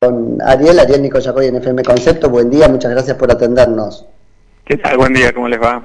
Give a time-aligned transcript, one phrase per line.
[0.00, 2.30] con Ariel, Ariel Nicoyacoy en FM Concepto.
[2.30, 4.06] Buen día, muchas gracias por atendernos.
[4.64, 4.96] ¿Qué tal?
[4.96, 5.84] Buen día, ¿cómo les va?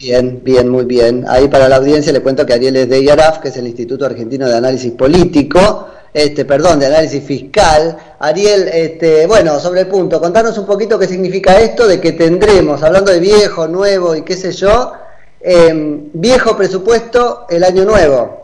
[0.00, 1.26] Bien, bien, muy bien.
[1.28, 4.06] Ahí para la audiencia le cuento que Ariel es de IARAF, que es el Instituto
[4.06, 7.98] Argentino de Análisis Político, este, perdón, de Análisis Fiscal.
[8.18, 12.82] Ariel, este, bueno, sobre el punto, contanos un poquito qué significa esto de que tendremos,
[12.82, 14.94] hablando de viejo, nuevo y qué sé yo,
[15.42, 18.43] eh, viejo presupuesto el año nuevo.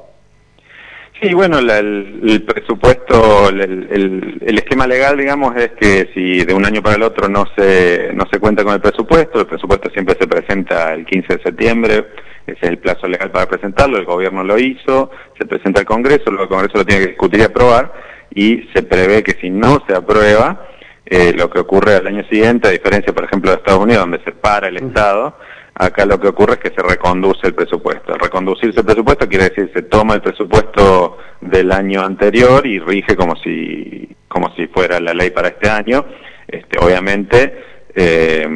[1.20, 6.96] Sí, bueno, el, presupuesto, el, esquema legal, digamos, es que si de un año para
[6.96, 10.94] el otro no se, no se cuenta con el presupuesto, el presupuesto siempre se presenta
[10.94, 12.06] el 15 de septiembre,
[12.46, 16.30] ese es el plazo legal para presentarlo, el gobierno lo hizo, se presenta al Congreso,
[16.30, 17.92] luego el Congreso lo tiene que discutir y aprobar,
[18.34, 20.68] y se prevé que si no se aprueba,
[21.04, 24.24] eh, lo que ocurre al año siguiente, a diferencia, por ejemplo, de Estados Unidos, donde
[24.24, 25.36] se para el Estado,
[25.82, 28.12] Acá lo que ocurre es que se reconduce el presupuesto.
[28.12, 33.34] Reconducirse el presupuesto quiere decir se toma el presupuesto del año anterior y rige como
[33.36, 36.04] si como si fuera la ley para este año.
[36.46, 38.46] Este, obviamente eh,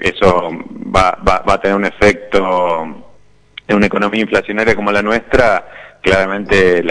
[0.00, 0.50] eso
[0.92, 2.82] va, va, va a tener un efecto
[3.68, 5.68] en una economía inflacionaria como la nuestra
[6.02, 6.82] claramente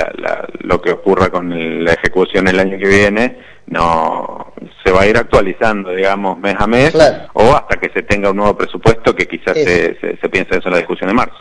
[0.62, 3.38] lo que ocurra con la ejecución el año que viene
[3.74, 6.94] no se va a ir actualizando, digamos, mes a mes,
[7.34, 10.74] o hasta que se tenga un nuevo presupuesto que quizás se, se, piense eso en
[10.74, 11.36] la discusión de marzo.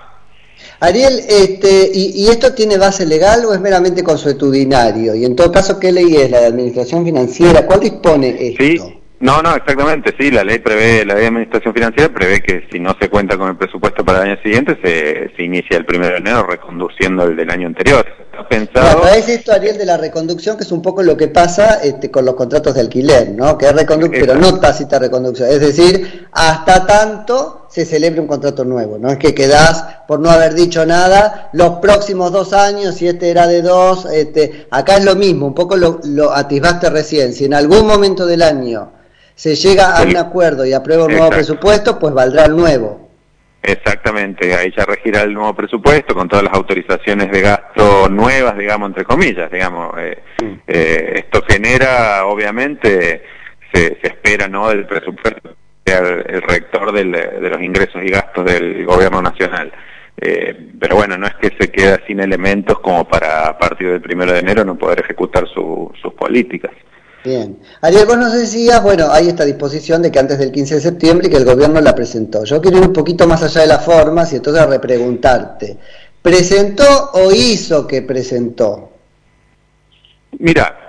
[0.80, 5.14] Ariel, este, y, esto tiene base legal o es meramente consuetudinario?
[5.14, 6.30] Y en todo caso, ¿qué ley es?
[6.30, 7.66] ¿La de Administración Financiera?
[7.66, 8.92] ¿Cuál dispone esto?
[9.20, 12.80] No, no, exactamente, sí, la ley prevé, la ley de administración financiera prevé que si
[12.80, 16.14] no se cuenta con el presupuesto para el año siguiente, se, se inicia el primero
[16.14, 18.04] de enero reconduciendo el del año anterior.
[18.32, 19.06] Está pensado...
[19.08, 22.34] esto, Ariel, de la reconducción, que es un poco lo que pasa este, con los
[22.34, 23.58] contratos de alquiler, ¿no?
[23.58, 25.50] Que es reconducción, pero no tácita reconducción.
[25.50, 30.30] Es decir, hasta tanto se celebre un contrato nuevo, no es que quedás por no
[30.30, 35.04] haber dicho nada los próximos dos años, si este era de dos, este, acá es
[35.04, 38.92] lo mismo, un poco lo, lo atisbaste recién, si en algún momento del año
[39.34, 43.11] se llega a un acuerdo y aprueba un nuevo presupuesto, pues valdrá el nuevo.
[43.62, 48.88] Exactamente, ahí ya regirá el nuevo presupuesto con todas las autorizaciones de gasto nuevas, digamos,
[48.88, 49.94] entre comillas, digamos.
[49.98, 50.18] Eh,
[50.66, 53.22] eh, esto genera, obviamente,
[53.72, 55.54] se, espera, ¿no?, del presupuesto,
[55.86, 59.72] sea el, rector de los ingresos y gastos del gobierno nacional.
[60.20, 64.00] Eh, pero bueno, no es que se queda sin elementos como para a partir del
[64.00, 66.72] primero de enero no poder ejecutar sus políticas.
[67.24, 67.58] Bien.
[67.80, 71.30] Ariel, vos nos decías, bueno, hay esta disposición de que antes del 15 de septiembre
[71.30, 72.44] que el gobierno la presentó.
[72.44, 75.76] Yo quiero ir un poquito más allá de las formas y entonces repreguntarte.
[76.20, 78.92] ¿Presentó o hizo que presentó?
[80.38, 80.82] Mira,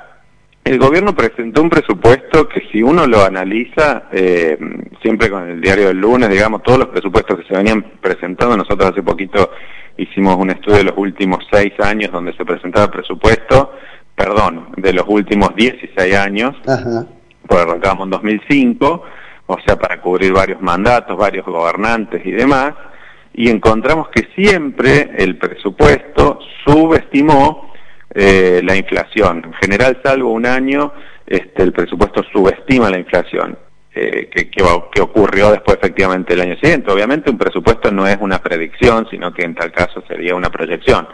[0.64, 4.58] el gobierno presentó un presupuesto que si uno lo analiza, eh,
[5.02, 8.92] siempre con el diario del lunes, digamos, todos los presupuestos que se venían presentando, nosotros
[8.92, 9.52] hace poquito
[9.98, 13.74] hicimos un estudio de los últimos seis años donde se presentaba presupuesto,
[14.16, 16.56] perdón, de los últimos 16 años,
[17.48, 19.04] pues arrancamos en 2005,
[19.48, 22.74] o sea, para cubrir varios mandatos, varios gobernantes y demás,
[23.34, 27.74] y encontramos que siempre el presupuesto subestimó
[28.14, 29.44] eh, la inflación.
[29.46, 30.94] En general, salvo un año,
[31.26, 33.58] este, el presupuesto subestima la inflación.
[33.96, 36.92] Eh, que, que, ocurrió después efectivamente el año siguiente.
[36.92, 41.08] Obviamente un presupuesto no es una predicción, sino que en tal caso sería una proyección.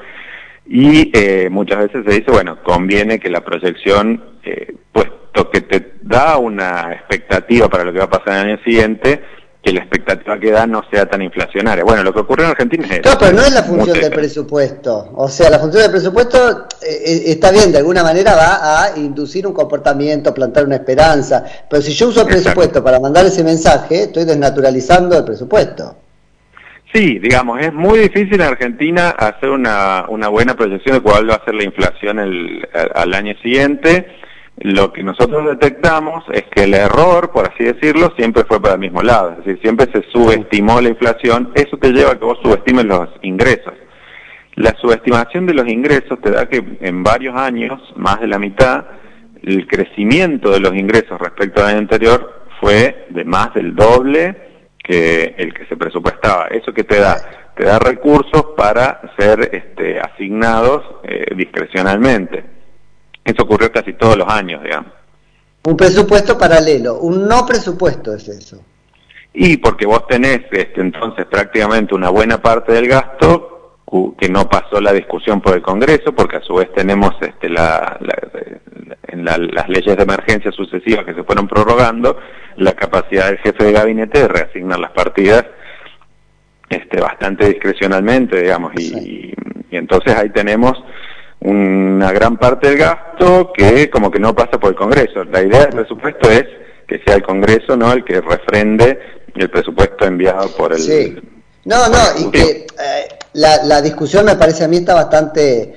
[0.72, 5.94] Y eh, muchas veces se dice, bueno, conviene que la proyección, eh, puesto que te
[6.03, 9.19] da una expectativa para lo que va a pasar en el año siguiente,
[9.63, 11.84] que la expectativa que da no sea tan inflacionaria.
[11.84, 13.03] Bueno, lo que ocurre en Argentina es...
[13.03, 15.12] No, pero no es la función del presupuesto.
[15.16, 19.47] O sea, la función del presupuesto eh, está bien, de alguna manera va a inducir
[19.47, 21.44] un comportamiento, plantar una esperanza.
[21.68, 25.96] Pero si yo uso el presupuesto para mandar ese mensaje, estoy desnaturalizando el presupuesto.
[26.94, 31.36] Sí, digamos, es muy difícil en Argentina hacer una, una buena proyección de cuál va
[31.36, 34.08] a ser la inflación el, al año siguiente.
[34.58, 38.80] Lo que nosotros detectamos es que el error, por así decirlo, siempre fue para el
[38.80, 39.32] mismo lado.
[39.32, 41.52] Es decir, siempre se subestimó la inflación.
[41.54, 43.74] Eso te lleva a que vos subestimes los ingresos.
[44.56, 48.84] La subestimación de los ingresos te da que en varios años, más de la mitad,
[49.44, 54.48] el crecimiento de los ingresos respecto al año anterior fue de más del doble
[54.90, 56.47] que el que se presupuestaba.
[56.47, 57.22] ¿Eso que te da?
[57.56, 62.44] Te da recursos para ser este, asignados eh, discrecionalmente.
[63.24, 64.91] Eso ocurrió casi todos los años, digamos.
[65.64, 68.64] Un presupuesto paralelo, un no presupuesto es eso.
[69.32, 73.48] Y porque vos tenés este, entonces prácticamente una buena parte del gasto
[74.18, 78.00] que no pasó la discusión por el Congreso, porque a su vez tenemos este, la,
[79.08, 82.18] en las leyes de emergencia sucesivas que se fueron prorrogando,
[82.58, 85.46] la capacidad del jefe de gabinete de reasignar las partidas
[86.70, 89.34] este, bastante discrecionalmente, digamos, y,
[89.72, 90.74] entonces ahí tenemos
[91.40, 95.24] una gran parte del gasto que como que no pasa por el Congreso.
[95.26, 96.46] La idea del presupuesto es
[96.88, 99.00] que sea el Congreso no el que refrende
[99.35, 100.80] el presupuesto enviado por el...
[100.80, 101.18] Sí.
[101.66, 105.76] No, no, y que eh, la, la discusión me parece a mí está bastante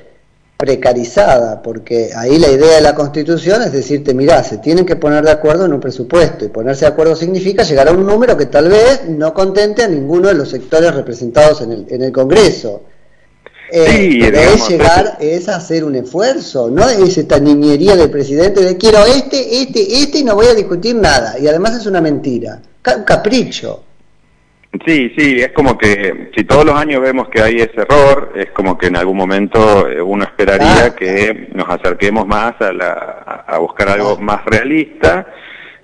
[0.56, 5.24] precarizada, porque ahí la idea de la Constitución es decirte, mirá, se tienen que poner
[5.24, 8.46] de acuerdo en un presupuesto, y ponerse de acuerdo significa llegar a un número que
[8.46, 12.82] tal vez no contente a ninguno de los sectores representados en el, en el Congreso.
[13.72, 18.76] Eh, sí, es llegar, es hacer un esfuerzo, no es esta niñería del presidente de
[18.76, 21.38] quiero este, este, este y no voy a discutir nada.
[21.40, 22.62] Y además es una mentira,
[22.96, 23.82] un capricho.
[24.86, 28.50] Sí, sí, es como que si todos los años vemos que hay ese error, es
[28.52, 30.96] como que en algún momento eh, uno esperaría ah.
[30.96, 34.22] que nos acerquemos más a, la, a buscar algo ah.
[34.22, 35.26] más realista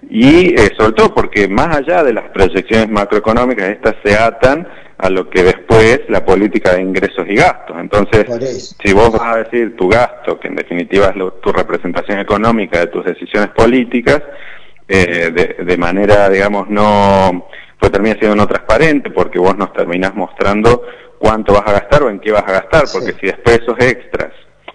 [0.09, 5.11] y eh, sobre todo porque más allá de las proyecciones macroeconómicas, estas se atan a
[5.11, 7.77] lo que después la política de ingresos y gastos.
[7.79, 12.81] Entonces, si vos vas a decir tu gasto, que en definitiva es tu representación económica
[12.81, 14.23] de tus decisiones políticas,
[14.89, 17.47] eh, de, de manera, digamos, no
[17.79, 20.83] pues termina siendo no transparente porque vos nos terminás mostrando
[21.19, 24.33] cuánto vas a gastar o en qué vas a gastar, porque si después esos extras,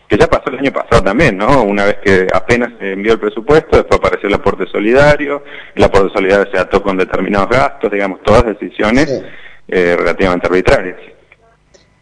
[0.08, 1.64] que ya pasó el año pasado también, ¿no?
[1.64, 6.14] Una vez que apenas se envió el presupuesto, después apareció el aporte solidario, el aporte
[6.14, 9.24] solidario se ató con determinados gastos, digamos, todas decisiones
[9.68, 10.98] eh, relativamente arbitrarias.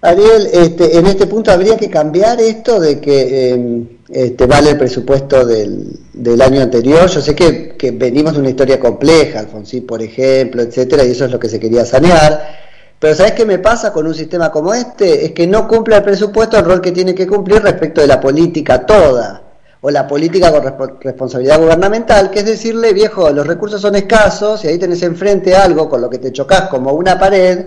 [0.01, 4.77] Ariel, este, en este punto habría que cambiar esto de que eh, este, vale el
[4.77, 7.07] presupuesto del, del, año anterior.
[7.07, 11.25] Yo sé que, que, venimos de una historia compleja, Alfonsín, por ejemplo, etcétera, y eso
[11.25, 12.59] es lo que se quería sanear.
[12.99, 15.25] Pero ¿sabes qué me pasa con un sistema como este?
[15.25, 18.19] Es que no cumple el presupuesto el rol que tiene que cumplir respecto de la
[18.19, 19.41] política toda,
[19.79, 24.67] o la política con responsabilidad gubernamental, que es decirle, viejo, los recursos son escasos y
[24.67, 27.65] ahí tenés enfrente algo con lo que te chocas como una pared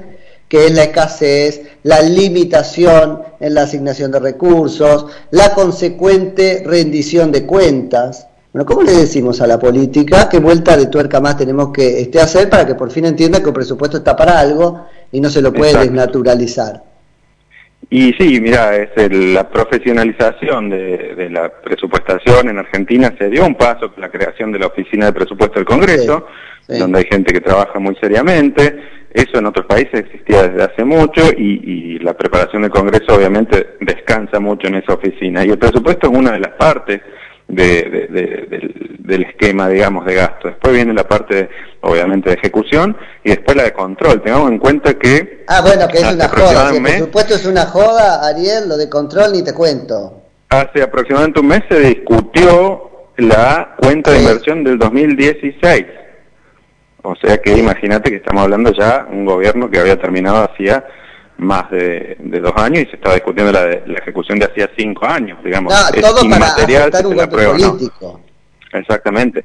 [0.49, 7.44] que es la escasez, la limitación en la asignación de recursos, la consecuente rendición de
[7.46, 8.29] cuentas.
[8.52, 12.20] Bueno, ¿cómo le decimos a la política qué vuelta de tuerca más tenemos que este,
[12.20, 15.43] hacer para que por fin entienda que el presupuesto está para algo y no se
[15.43, 16.82] lo puede desnaturalizar?
[17.91, 23.93] Y sí, mira, es la profesionalización de, la presupuestación en Argentina se dio un paso
[23.93, 26.26] con la creación de la Oficina de Presupuesto del Congreso,
[26.67, 29.04] donde hay gente que trabaja muy seriamente.
[29.15, 34.41] Eso en otros países existía desde hace mucho y, la preparación del Congreso obviamente descansa
[34.41, 35.45] mucho en esa oficina.
[35.45, 37.01] Y el presupuesto es una de las partes
[37.47, 40.49] del, esquema, digamos, de gasto.
[40.49, 41.49] Después viene la parte,
[41.83, 44.21] obviamente, de ejecución y después la de control.
[44.21, 45.45] Tengamos en cuenta que...
[45.47, 46.71] Ah, bueno, que es una joda.
[46.71, 50.23] Si el presupuesto es una joda, Ariel, lo de control ni te cuento.
[50.49, 55.87] Hace aproximadamente un mes se discutió la cuenta de inversión del 2016
[57.05, 60.85] o sea que imagínate que estamos hablando ya un gobierno que había terminado hacía
[61.37, 65.39] más de, dos años y se estaba discutiendo la, la ejecución de hacía cinco años,
[65.45, 65.73] digamos.
[65.73, 68.21] No, todo para aceptar un político.
[68.73, 69.45] Exactamente.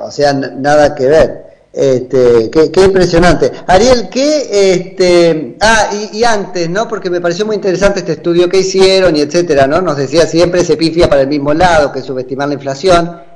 [0.00, 1.52] O sea, nada que ver.
[1.72, 3.50] Este, qué, impresionante.
[3.66, 6.86] Ariel, ¿qué, este, ah, y, y, antes, ¿no?
[6.86, 9.80] Porque me pareció muy interesante este estudio que hicieron y etcétera, ¿no?
[9.80, 13.31] Nos decía siempre se pifia para el mismo lado, que subestimar la inflación.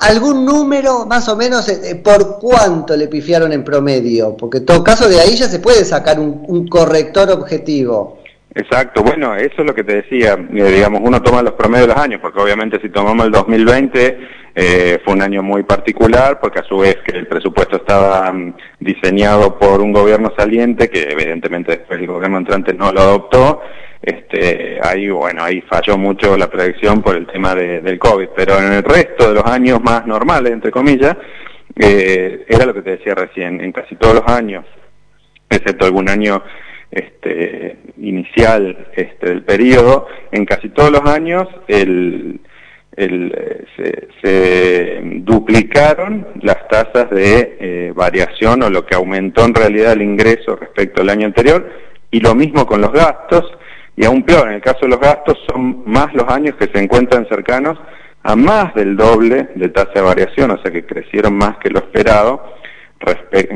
[0.00, 4.36] ¿Algún número más o menos eh, eh, por cuánto le pifiaron en promedio?
[4.36, 8.18] Porque en todo caso de ahí ya se puede sacar un, corrector objetivo.
[8.54, 11.94] Exacto, bueno, eso es lo que te decía, eh, digamos, uno toma los promedios de
[11.94, 14.18] los años, porque obviamente si tomamos el 2020
[14.54, 19.58] fue un año muy particular, porque a su vez que el presupuesto estaba mm, diseñado
[19.58, 23.62] por un gobierno saliente, que evidentemente después el gobierno entrante no lo adoptó,
[24.02, 28.58] este, ahí, bueno, ahí falló mucho la predicción por el tema de, del COVID, pero
[28.58, 31.16] en el resto de los años más normales, entre comillas,
[31.76, 34.64] eh, era lo que te decía recién, en casi todos los años,
[35.48, 36.42] excepto algún año
[36.90, 42.40] este, inicial este, del periodo, en casi todos los años el,
[43.04, 49.92] el, se, se, duplicaron las tasas de eh, variación o lo que aumentó en realidad
[49.92, 51.68] el ingreso respecto al año anterior,
[52.10, 53.44] y lo mismo con los gastos,
[53.96, 56.78] y aún peor, en el caso de los gastos, son más los años que se
[56.78, 57.78] encuentran cercanos
[58.22, 61.78] a más del doble de tasa de variación, o sea que crecieron más que lo
[61.80, 62.54] esperado,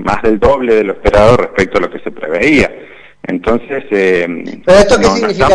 [0.02, 2.70] más del doble de lo esperado respecto a lo que se preveía.
[3.26, 4.26] Entonces, eh,
[4.64, 5.48] ¿Pero esto qué significa?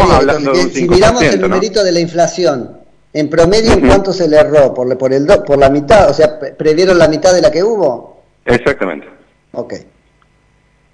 [0.72, 2.79] si miramos el numerito de la inflación,
[3.14, 4.74] en promedio, ¿en cuánto se le erró?
[4.74, 6.10] ¿Por, por, el ¿Por la mitad?
[6.10, 8.24] O sea, ¿previeron la mitad de la que hubo?
[8.46, 9.08] Exactamente.
[9.54, 9.74] Ok.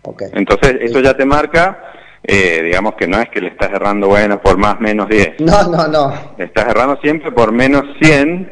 [0.03, 0.27] okay.
[0.34, 1.93] Entonces, eso ya te marca
[2.27, 5.41] eh, digamos que no es que le estás errando, bueno, por más menos 10.
[5.41, 6.13] No, no, no.
[6.38, 8.51] Le estás errando siempre por menos 100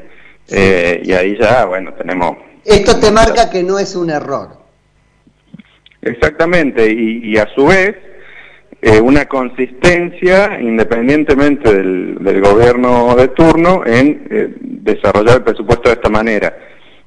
[0.49, 2.37] eh, y ahí ya, bueno, tenemos...
[2.63, 4.57] Esto te marca que no es un error.
[6.01, 7.95] Exactamente, y, a su vez,
[8.85, 16.09] eh, una consistencia, independientemente del, gobierno de turno, en eh, desarrollar el presupuesto de esta
[16.09, 16.53] manera.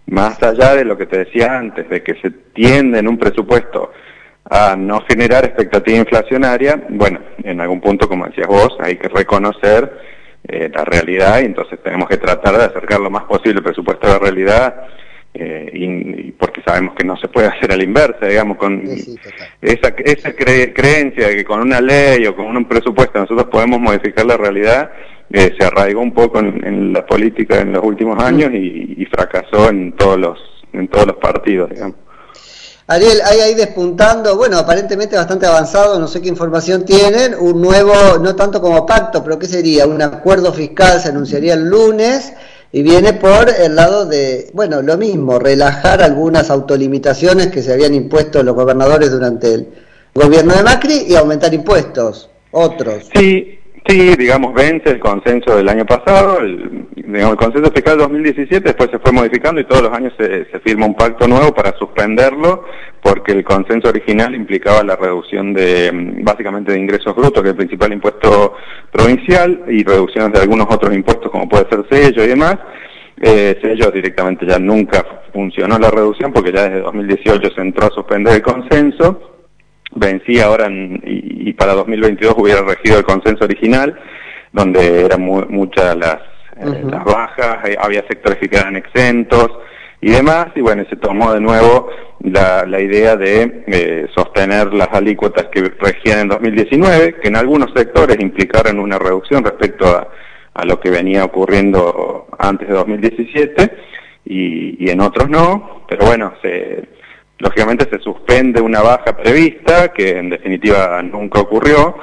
[0.06, 3.92] Más allá de lo que te decía antes, de que se tiende en un presupuesto
[4.48, 10.00] a no generar expectativa inflacionaria, bueno, en algún punto, como decías vos, hay que reconocer
[10.48, 14.06] eh, la realidad y entonces tenemos que tratar de acercar lo más posible el presupuesto
[14.06, 14.86] a la realidad
[15.38, 18.82] eh, y, porque sabemos que no se puede hacer a la inversa, digamos, con
[19.60, 24.24] esa, esa creencia de que con una ley o con un presupuesto nosotros podemos modificar
[24.24, 24.90] la realidad,
[25.30, 29.92] eh, se arraigó un poco en, la política en los últimos años y, fracasó en
[29.92, 30.38] todos los
[30.72, 31.96] en todos los partidos, digamos.
[32.88, 37.92] Ariel, hay ahí despuntando, bueno, aparentemente bastante avanzado, no sé qué información tienen, un nuevo,
[38.20, 39.86] no tanto como pacto, pero ¿qué sería?
[39.86, 42.32] Un acuerdo fiscal se anunciaría el lunes
[42.72, 47.94] y viene por el lado de, bueno, lo mismo, relajar algunas autolimitaciones que se habían
[47.94, 49.68] impuesto los gobernadores durante el
[50.14, 53.08] gobierno de Macri y aumentar impuestos, otros.
[53.14, 53.55] Sí,
[53.86, 58.90] sí, digamos, vence el consenso del año pasado, el, digamos, el consenso fiscal 2017, después
[58.90, 62.64] se fue modificando y todos los años se, se firma un pacto nuevo para suspenderlo,
[63.02, 65.90] porque el consenso original implicaba la reducción de,
[66.22, 68.54] básicamente, de ingresos brutos, que es el principal impuesto
[68.90, 72.56] provincial, y reducciones de algunos otros impuestos, como puede ser sello y demás.
[73.18, 77.90] Eh, sello directamente ya nunca funcionó la reducción, porque ya desde 2018 se entró a
[77.90, 79.35] suspender el consenso
[79.96, 83.98] vencía ahora y, para 2022 hubiera regido el consenso original,
[84.52, 86.18] donde eran muchas las,
[86.56, 89.50] eh, las bajas, eh, había sectores que quedaban exentos
[90.00, 91.88] y demás, y bueno, se tomó de nuevo
[92.20, 97.72] la, la idea de eh, sostener las alícuotas que regían en 2019, que en algunos
[97.74, 100.08] sectores implicaron una reducción respecto a,
[100.54, 103.72] a lo que venía ocurriendo antes de 2017,
[104.26, 106.95] y, y en otros no, pero bueno, se
[107.38, 111.96] lógicamente se suspende una baja prevista, que en definitiva nunca ocurrió,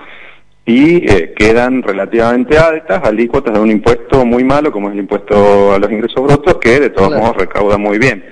[0.65, 5.73] y eh, quedan relativamente altas alícuotas de un impuesto muy malo, como es el impuesto
[5.73, 8.23] a los ingresos brutos, que de todos modos recauda muy bien.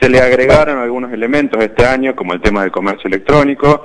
[0.00, 3.84] Se le agregaron algunos elementos este año, como el tema del comercio electrónico,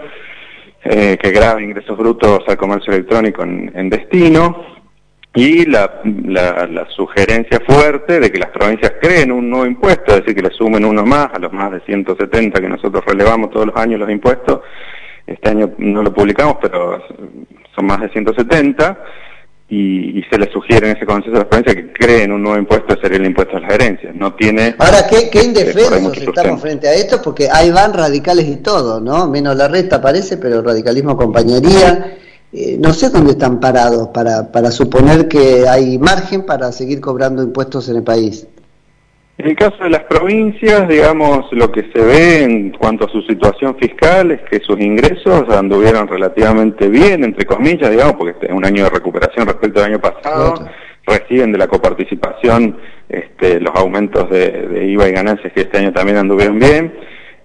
[0.83, 4.76] eh, que graba ingresos brutos al comercio electrónico en destino,
[5.37, 10.33] y la, la, sugerencia fuerte de que las provincias creen un nuevo impuesto, es decir,
[10.33, 13.75] que le sumen uno más a los más de 170 que nosotros relevamos todos los
[13.75, 14.61] años los impuestos.
[15.27, 17.03] Este año no lo publicamos, pero
[17.75, 18.97] son más de 170
[19.69, 22.57] y, y se le sugiere en ese consejo de las provincias que creen un nuevo
[22.57, 24.15] impuesto, sería el impuesto a las herencias.
[24.15, 24.73] No tiene...
[24.79, 29.29] Ahora, qué, qué indefensos estamos frente a esto, porque ahí van radicales y todo, ¿no?
[29.29, 32.16] Menos la resta parece, pero radicalismo acompañaría
[32.59, 37.43] eh, no sé dónde están parados para, para suponer que hay margen para seguir cobrando
[37.43, 38.47] impuestos en el país.
[39.37, 43.21] En el caso de las provincias, digamos, lo que se ve en cuanto a su
[43.21, 48.53] situación fiscal es que sus ingresos anduvieron relativamente bien, entre comillas, digamos, porque este es
[48.53, 50.67] un año de recuperación respecto al año pasado,
[51.05, 52.75] reciben de la coparticipación
[53.07, 56.91] este, los aumentos de, de IVA y ganancias que este año también anduvieron bien,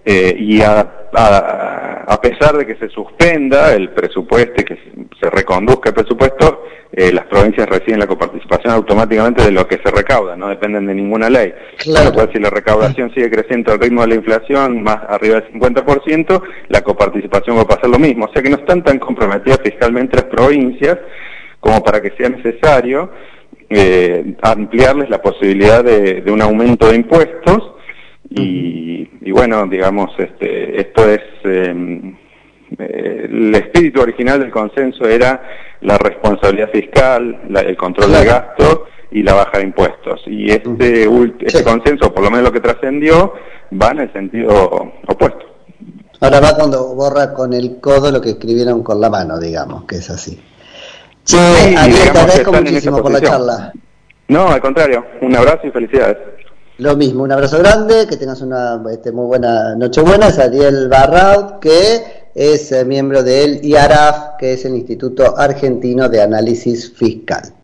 [0.04, 0.80] eh, y a,
[1.14, 4.78] a, pesar de que se suspenda el presupuesto y que
[5.21, 9.90] se reconduzca el presupuesto, eh, las provincias reciben la coparticipación automáticamente de lo que se
[9.90, 11.54] recauda, no dependen de ninguna ley.
[11.78, 12.12] Claro.
[12.32, 16.82] si la recaudación sigue creciendo al ritmo de la inflación, más arriba del 50%, la
[16.82, 18.25] coparticipación va a pasar lo mismo.
[18.26, 20.99] O sea que no están tan comprometidas fiscalmente las provincias
[21.61, 23.11] como para que sea necesario
[23.71, 27.73] eh, ampliarles la posibilidad de un aumento de impuestos
[28.41, 32.17] y, bueno, digamos, este, esto es, em,
[32.79, 35.43] eh, el espíritu original del consenso era
[35.81, 40.23] la responsabilidad fiscal, el control del gasto y la baja de impuestos.
[40.27, 41.09] Y este,
[41.41, 43.35] este consenso, por lo menos lo que trascendió,
[43.81, 45.47] va en el sentido opuesto.
[46.21, 49.97] Ahora va cuando borra con el codo lo que escribieron con la mano, digamos, que
[49.97, 50.41] es así.
[51.25, 53.73] Che, sí, te agradezco muchísimo por la charla.
[54.29, 56.17] No, al contrario, un abrazo y felicidades.
[56.83, 60.27] Lo mismo, un abrazo grande, que tengas una este, muy buena noche buena.
[60.27, 66.21] Es Ariel Barraud, que es eh, miembro del IARAF, que es el Instituto Argentino de
[66.21, 67.53] Análisis Fiscal.